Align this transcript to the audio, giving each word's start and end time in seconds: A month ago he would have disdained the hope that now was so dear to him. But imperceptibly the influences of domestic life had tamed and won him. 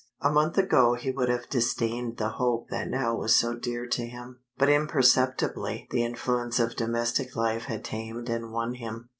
A 0.19 0.31
month 0.31 0.57
ago 0.57 0.95
he 0.95 1.11
would 1.11 1.29
have 1.29 1.47
disdained 1.47 2.17
the 2.17 2.29
hope 2.29 2.69
that 2.71 2.89
now 2.89 3.13
was 3.15 3.35
so 3.35 3.53
dear 3.53 3.85
to 3.89 4.07
him. 4.07 4.39
But 4.57 4.67
imperceptibly 4.67 5.87
the 5.91 6.03
influences 6.03 6.59
of 6.59 6.75
domestic 6.75 7.35
life 7.35 7.65
had 7.65 7.85
tamed 7.85 8.27
and 8.27 8.51
won 8.51 8.73
him. 8.73 9.09